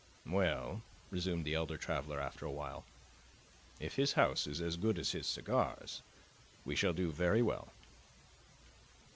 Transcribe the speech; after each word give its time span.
"Well," 0.25 0.81
resumed 1.11 1.45
the 1.45 1.53
elder 1.53 1.77
traveler 1.77 2.19
after 2.19 2.43
a 2.43 2.51
while, 2.51 2.85
"if 3.79 3.97
his 3.97 4.13
house 4.13 4.47
is 4.47 4.59
as 4.59 4.75
good 4.75 4.97
as 4.97 5.11
his 5.11 5.27
cigars, 5.27 6.01
we 6.65 6.75
shall 6.75 6.93
do 6.93 7.11
very 7.11 7.43
well." 7.43 7.71